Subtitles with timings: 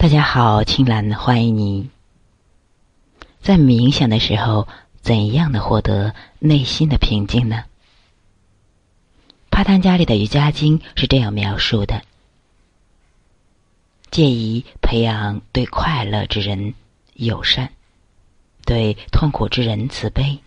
[0.00, 1.90] 大家好，青兰欢迎你。
[3.42, 4.66] 在冥想的时候，
[5.02, 7.64] 怎样的获得内心的平静呢？
[9.50, 12.00] 帕坦加里的瑜伽经是这样描述的：
[14.10, 16.72] 介意培养对快乐之人
[17.12, 17.70] 友善，
[18.64, 20.38] 对痛苦之人慈悲，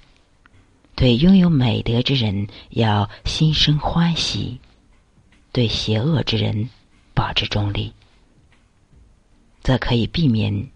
[0.95, 4.59] 对拥有美德之人要心生欢喜，
[5.51, 6.71] 对邪恶之人
[7.13, 7.93] 保持中立。
[9.63, 10.69] 则可以避免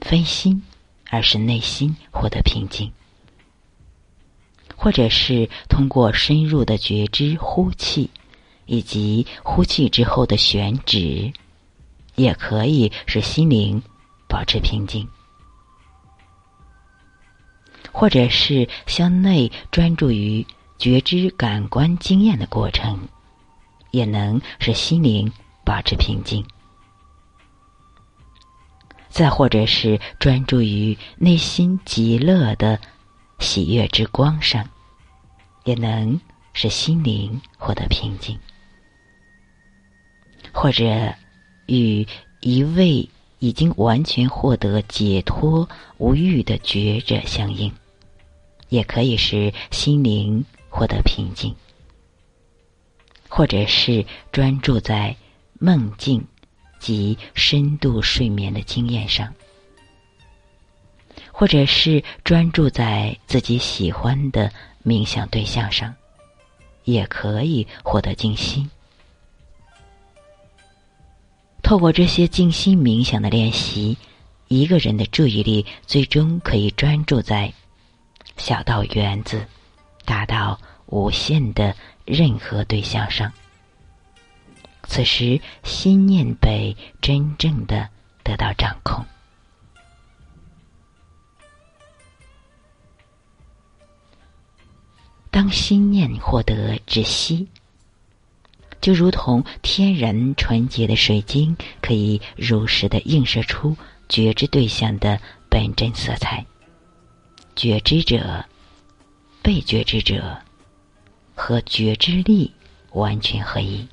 [0.00, 0.62] 分心，
[1.08, 2.90] 而使内心获得平静；
[4.76, 8.10] 或者是通过深入的觉知呼气，
[8.66, 11.32] 以及呼气之后的选址，
[12.16, 13.80] 也可以使心灵
[14.28, 15.06] 保持平静；
[17.92, 20.44] 或者是向内专注于
[20.78, 22.98] 觉知感官经验的过程，
[23.92, 25.30] 也能使心灵
[25.64, 26.44] 保持平静。
[29.10, 32.80] 再或者是专注于内心极乐的
[33.40, 34.66] 喜悦之光上，
[35.64, 36.18] 也能
[36.52, 38.36] 使心灵获得平静；
[40.52, 41.12] 或者
[41.66, 42.06] 与
[42.40, 43.08] 一位
[43.40, 47.72] 已经完全获得解脱无欲的觉者相应，
[48.68, 51.52] 也可以使心灵获得平静；
[53.28, 55.16] 或者是专注在
[55.58, 56.24] 梦境。
[56.80, 59.32] 及深度睡眠的经验上，
[61.30, 64.50] 或者是专注在自己喜欢的
[64.84, 65.94] 冥想对象上，
[66.84, 68.68] 也可以获得静心。
[71.62, 73.96] 透过这些静心冥想的练习，
[74.48, 77.52] 一个人的注意力最终可以专注在
[78.36, 79.46] 小到原子，
[80.04, 83.32] 大到无限的任何对象上。
[84.92, 87.88] 此时，心念被真正的
[88.24, 89.06] 得到掌控。
[95.30, 97.46] 当心念获得止息，
[98.80, 103.76] 就如同天然纯洁的水晶，可以如实的映射出
[104.08, 106.44] 觉知对象的本真色彩。
[107.54, 108.44] 觉知者、
[109.40, 110.36] 被觉知者
[111.36, 112.52] 和觉知力
[112.90, 113.86] 完全合一。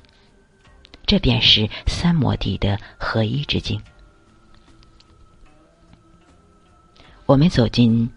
[1.08, 3.80] 这便是三摩地的合一之境。
[7.24, 8.10] 我们走进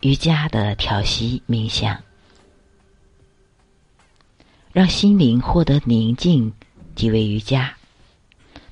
[0.00, 2.02] 瑜伽的调息冥想，
[4.72, 6.54] 让心灵获得宁静，
[6.94, 7.74] 即为瑜伽。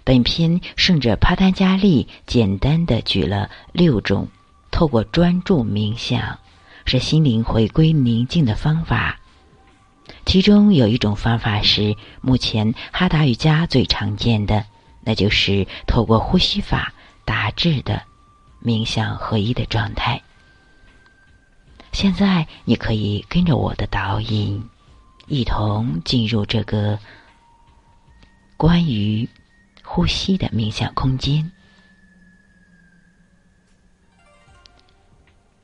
[0.03, 4.27] 本篇圣者帕丹加利简单的举了六种
[4.71, 6.39] 透过专注冥想
[6.87, 9.21] 使心灵回归宁静的方法。
[10.29, 14.67] 其中有一种方法是目前哈达瑜伽最常见的，
[15.01, 16.93] 那就是透过呼吸法
[17.25, 18.03] 达至的
[18.63, 20.23] 冥想合一的状态。
[21.93, 24.63] 现在你可以跟着我的导引，
[25.29, 26.99] 一同进入这个
[28.59, 29.27] 关于
[29.83, 31.51] 呼吸的冥想空间，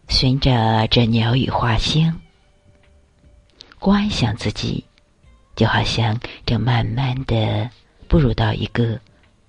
[0.09, 2.19] 循着这鸟语花香。
[3.85, 4.83] 观想自己，
[5.55, 7.69] 就好像正慢慢的
[8.09, 8.99] 步入到一个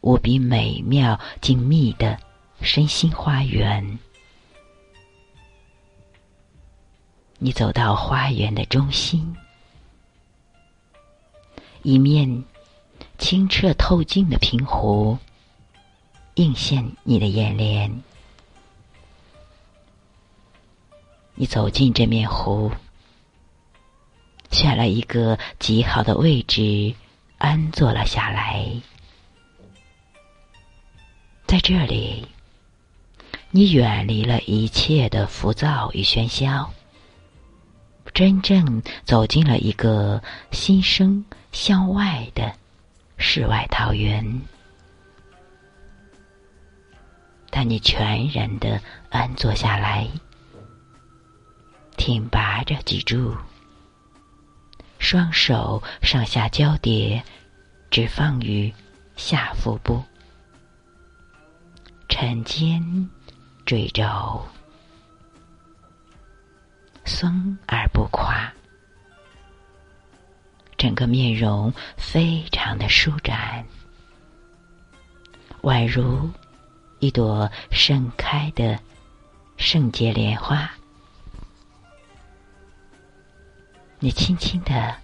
[0.01, 2.19] 无比美妙、静谧的
[2.59, 3.97] 身心花园。
[7.37, 9.33] 你走到花园的中心，
[11.81, 12.43] 一面
[13.17, 15.17] 清澈透镜的平湖
[16.33, 18.03] 映现你的眼帘。
[21.35, 22.69] 你走进这面湖。
[24.51, 26.93] 选了一个极好的位置，
[27.37, 28.65] 安坐了下来。
[31.45, 32.27] 在这里，
[33.51, 36.73] 你远离了一切的浮躁与喧嚣，
[38.13, 42.53] 真正走进了一个心生向外的
[43.17, 44.41] 世外桃源。
[47.51, 50.09] 当你全然的安坐下来，
[51.95, 53.33] 挺拔着脊柱。
[55.07, 57.23] 双手上下交叠，
[57.91, 58.73] 只放于
[59.15, 60.03] 下腹部，
[62.09, 63.07] 沉肩
[63.67, 64.43] 坠肘，
[67.05, 68.51] 松而不垮，
[70.75, 73.63] 整个面容非常的舒展，
[75.61, 76.27] 宛如
[76.97, 78.79] 一朵盛开的
[79.55, 80.67] 圣洁莲花。
[84.05, 84.95] 你轻轻的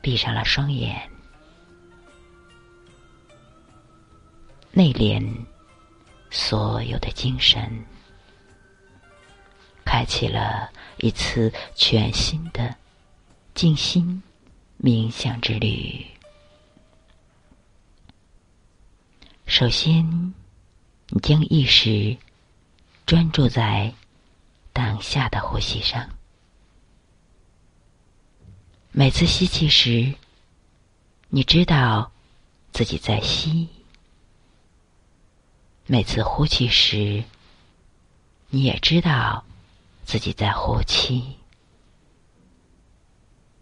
[0.00, 1.10] 闭上了双眼，
[4.70, 5.22] 内敛
[6.30, 7.84] 所有的精神，
[9.84, 10.70] 开启了
[11.00, 12.74] 一次全新的
[13.52, 14.22] 静心
[14.82, 16.02] 冥想之旅。
[19.44, 20.02] 首先，
[21.08, 22.16] 你将意识
[23.04, 23.92] 专注在
[24.72, 26.08] 当下的呼吸上。
[28.92, 30.14] 每次吸气时，
[31.28, 32.10] 你知道
[32.72, 33.68] 自己在吸；
[35.86, 37.22] 每次呼气时，
[38.48, 39.44] 你也知道
[40.04, 41.36] 自己在呼气。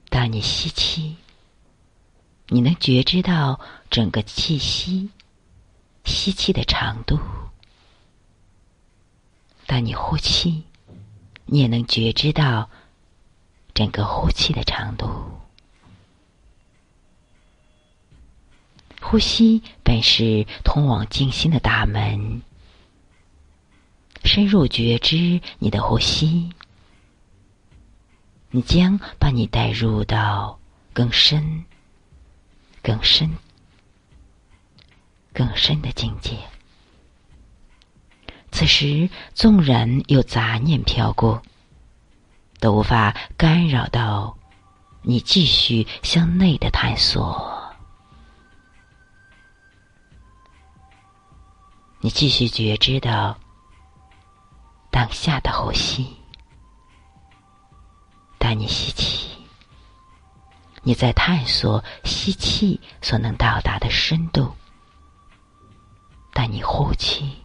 [0.09, 1.17] 当你吸气，
[2.47, 3.61] 你能觉知到
[3.91, 5.11] 整个气息。
[6.07, 7.19] 吸气的长度，
[9.67, 10.63] 当你呼气，
[11.45, 12.71] 你也能觉知到
[13.79, 15.09] 整个呼气的长度。
[19.01, 22.43] 呼吸本是通往静心的大门，
[24.25, 26.51] 深入觉知你的呼吸，
[28.51, 30.59] 你将把你带入到
[30.93, 31.65] 更深、
[32.83, 33.33] 更深。
[35.33, 36.37] 更深的境界。
[38.51, 41.41] 此时，纵然有杂念飘过，
[42.61, 44.37] 都无法干扰到
[45.03, 47.57] 你继续向内的探索。
[52.01, 53.37] 你继续觉知到
[54.91, 56.17] 当下的呼吸。
[58.39, 59.37] 当你吸气，
[60.83, 64.55] 你在探索吸气所能到达的深度。
[66.33, 67.45] 但你呼气，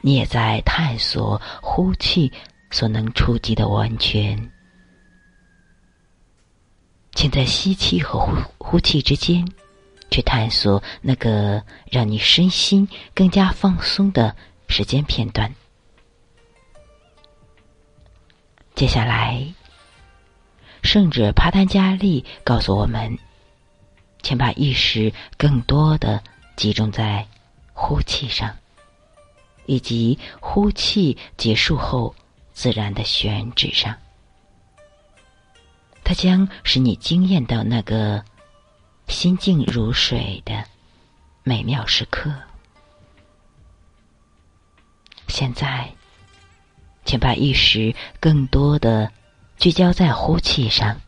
[0.00, 2.32] 你也在探索呼气
[2.74, 4.50] 所能触及的完全。
[7.12, 9.46] 请在吸气和呼呼气之间，
[10.10, 14.34] 去探索那个让你身心更加放松的
[14.66, 15.54] 时间片段。
[18.74, 19.54] 接下来，
[20.82, 23.16] 圣者帕丹加利告诉我们，
[24.20, 26.20] 请把意识更多的
[26.56, 27.24] 集中在。
[27.76, 28.56] 呼气上，
[29.66, 32.14] 以及呼气结束后
[32.54, 33.94] 自然的选址上，
[36.04, 38.24] 它将使你惊艳到那个
[39.08, 40.64] 心静如水的
[41.42, 42.32] 美妙时刻。
[45.26, 45.92] 现在，
[47.04, 49.10] 请把意识更多的
[49.58, 51.00] 聚焦在呼气上，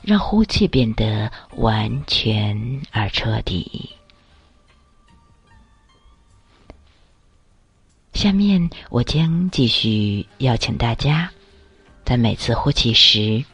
[0.00, 3.95] 让呼气变得完全而彻底。
[8.16, 11.30] 下面，我将继续邀请大家，
[12.02, 13.44] 在每次呼气时，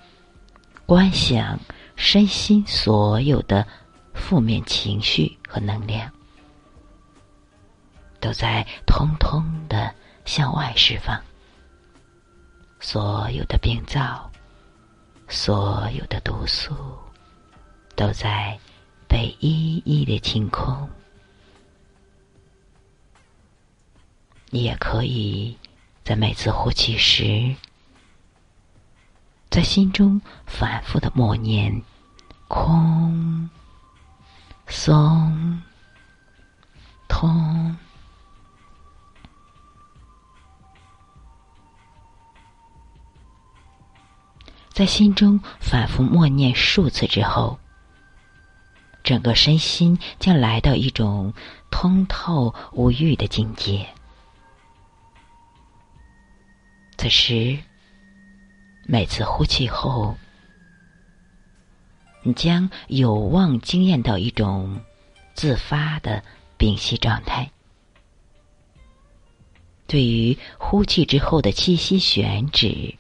[0.87, 1.59] 观想
[1.97, 3.67] 身心所有的
[4.15, 6.09] 负面情绪和能量，
[8.21, 9.93] 都在通通的
[10.25, 11.21] 向外释放。
[12.79, 14.31] 所有的病灶，
[15.29, 16.73] 所有的毒素，
[17.97, 18.57] 都在
[19.09, 20.89] 被一一的清空。
[24.55, 25.57] 你也可以
[26.05, 27.57] 在每次呼气时，
[29.49, 31.81] 在心中反复的默念
[32.49, 33.49] “空、
[34.67, 35.63] 松、
[37.09, 37.75] 通”，
[44.69, 47.59] 在心中反复默念数次之后，
[49.03, 51.33] 整个身心将来到一种
[51.71, 53.89] 通透无欲的境界。
[57.03, 57.59] 此时，
[58.87, 60.17] 每次呼气后，
[62.23, 64.81] 你将有望惊艳到一种
[65.35, 66.23] 自发的
[66.59, 67.51] 屏息状态。
[69.89, 72.95] 对于呼气之后的气息悬止，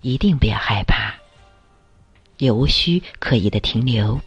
[0.00, 1.14] 一定不要害怕，
[2.38, 4.20] 也无需刻意的停留，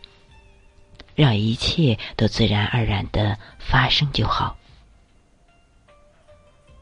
[1.15, 4.57] 让一切都自然而然的发生就好。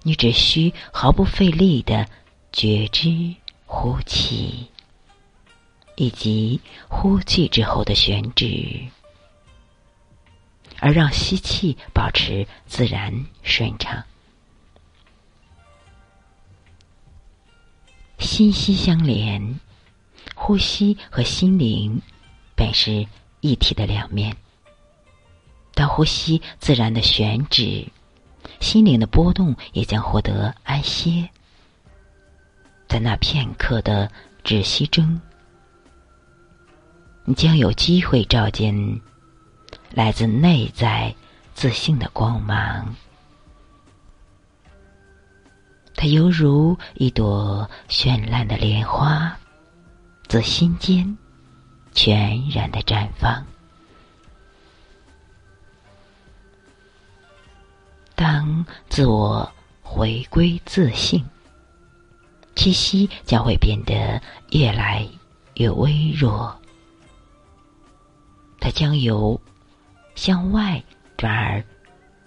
[0.05, 2.05] 你只需毫不费力的
[2.51, 3.33] 觉知
[3.65, 4.67] 呼气，
[5.95, 8.85] 以及呼气之后的悬止，
[10.79, 14.03] 而让吸气保持自然顺畅。
[18.19, 19.59] 心息相连，
[20.35, 22.01] 呼吸和心灵
[22.55, 23.07] 本是
[23.39, 24.35] 一体的两面。
[25.73, 27.87] 当呼吸自然的悬止。
[28.63, 31.29] 心灵的波动也将获得安歇，
[32.87, 34.09] 在那片刻的
[34.41, 35.19] 止息中，
[37.25, 38.73] 你将有机会照见
[39.91, 41.13] 来自内在
[41.53, 42.95] 自信的光芒。
[45.93, 49.37] 它犹如一朵绚烂的莲花，
[50.29, 51.17] 自心间
[51.91, 53.45] 全然的绽放。
[58.23, 59.51] 当自我
[59.81, 61.21] 回归自信，
[62.55, 65.05] 气息将会变得越来
[65.55, 66.57] 越微弱。
[68.61, 69.37] 它将由
[70.15, 70.81] 向外
[71.17, 71.61] 转而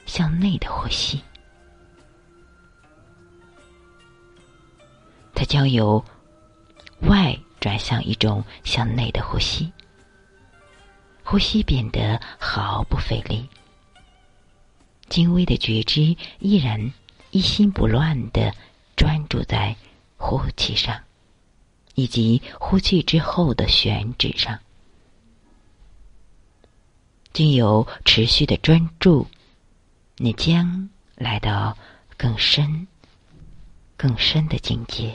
[0.05, 1.19] 向内的呼吸。
[5.35, 6.05] 它将由
[7.09, 9.73] 外转向一种向内的呼吸，
[11.25, 13.49] 呼吸变得毫不费力。
[15.09, 16.93] 精微的觉知依然
[17.31, 18.55] 一心不乱的
[18.97, 19.77] 专注在
[20.17, 21.03] 呼气上，
[21.95, 24.59] 以及呼气之后的选址上。
[27.33, 29.27] 经由持续的专注，
[30.17, 31.77] 你将来到
[32.17, 32.89] 更深、
[33.97, 35.15] 更深的境界。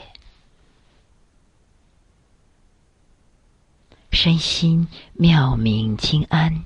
[4.12, 6.64] 身心妙明清安，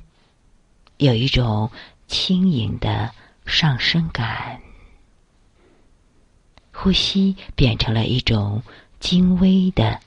[0.98, 1.70] 有一种
[2.06, 4.60] 轻盈的上升感。
[6.72, 8.62] 呼吸变成了一种
[9.00, 10.00] 精微的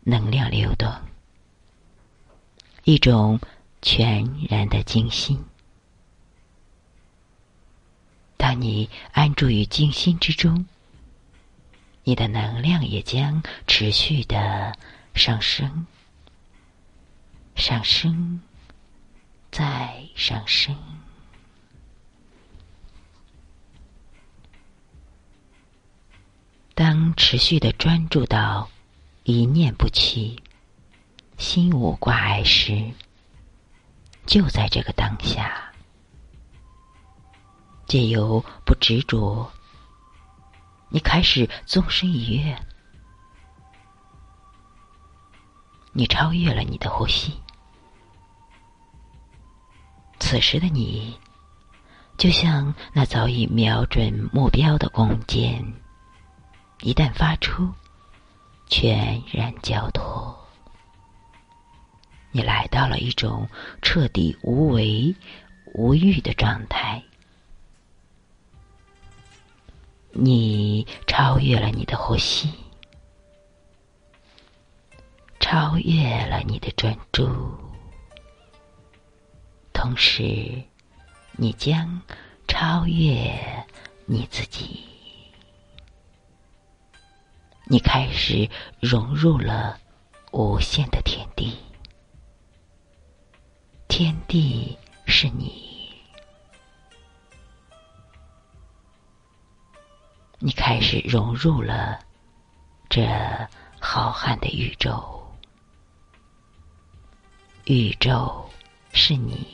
[0.00, 0.92] 能量流动，
[2.84, 3.40] 一种
[3.80, 5.44] 全然的静心。
[8.36, 10.66] 当你安住于静心之中，
[12.04, 14.76] 你的能量也将持续的
[15.14, 15.86] 上升。
[17.54, 18.42] 上升，
[19.50, 20.76] 再上升。
[26.76, 28.68] 当持续的专注到
[29.22, 30.38] 一念不起、
[31.38, 32.92] 心无挂碍时，
[34.26, 35.72] 就在这个当下，
[37.86, 39.50] 借由不执着，
[40.90, 42.54] 你开始纵身一跃，
[45.94, 47.40] 你超越了你的呼吸。
[50.20, 51.18] 此时的你，
[52.18, 55.64] 就像那早已瞄准目标的弓箭，
[56.82, 57.72] 一旦发出，
[58.68, 60.36] 全然交托。
[62.30, 63.48] 你来到了一种
[63.80, 65.14] 彻底无为、
[65.74, 67.02] 无欲的状态，
[70.12, 72.52] 你超越了你的呼吸，
[75.40, 77.26] 超越了你的专注。
[79.72, 80.62] 同时，
[81.32, 82.00] 你将
[82.46, 83.32] 超越
[84.04, 84.84] 你自己。
[87.68, 89.76] 你开始融入了
[90.30, 91.58] 无限的天地，
[93.88, 95.92] 天地是你。
[100.38, 101.98] 你开始融入了
[102.88, 103.04] 这
[103.80, 105.26] 浩瀚的宇宙，
[107.64, 108.48] 宇宙
[108.92, 109.44] 是你。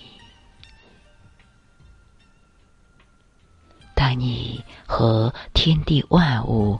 [3.95, 6.79] 当你和天地万物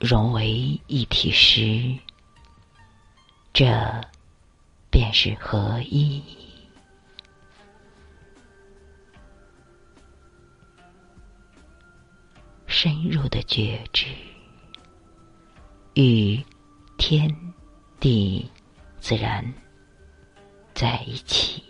[0.00, 1.94] 融为一体时，
[3.52, 3.66] 这
[4.90, 6.22] 便是合一。
[12.66, 14.06] 深入的觉知，
[15.94, 16.42] 与
[16.96, 17.28] 天
[18.00, 18.50] 地
[19.00, 19.52] 自然
[20.72, 21.62] 在一起。